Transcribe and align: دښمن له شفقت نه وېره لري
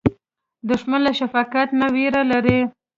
دښمن 0.69 0.99
له 1.07 1.11
شفقت 1.19 1.69
نه 1.79 1.87
وېره 1.93 2.23
لري 2.31 2.59